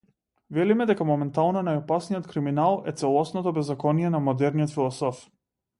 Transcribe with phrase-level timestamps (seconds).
[0.57, 5.25] Велиме дека моментално најопасниот криминал е целосното беззаконие на модерниот философ.